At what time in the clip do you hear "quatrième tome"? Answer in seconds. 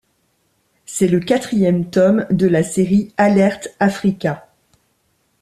1.19-2.25